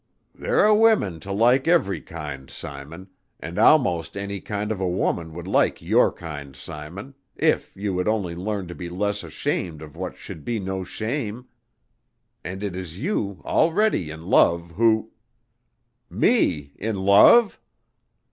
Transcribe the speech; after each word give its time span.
"There 0.33 0.61
are 0.61 0.73
women 0.73 1.19
to 1.19 1.31
like 1.31 1.67
every 1.67 2.01
kind, 2.01 2.49
Simon, 2.49 3.07
and 3.39 3.59
almost 3.59 4.17
any 4.17 4.41
kind 4.41 4.71
of 4.71 4.81
a 4.81 4.89
woman 4.89 5.31
would 5.35 5.45
like 5.45 5.79
your 5.79 6.11
kind, 6.11 6.55
Simon, 6.55 7.13
if 7.35 7.75
you 7.77 7.93
would 7.93 8.07
only 8.07 8.33
learn 8.33 8.67
to 8.69 8.73
be 8.73 8.89
less 8.89 9.21
ashamed 9.21 9.83
of 9.83 9.95
what 9.95 10.17
should 10.17 10.43
be 10.43 10.59
no 10.59 10.83
shame. 10.83 11.49
And 12.43 12.63
it 12.63 12.75
is 12.75 12.99
you, 12.99 13.43
already 13.45 14.09
in 14.09 14.25
love, 14.25 14.71
who" 14.71 15.11
"Me 16.25 16.73
in 16.79 16.97
love?" 17.01 17.59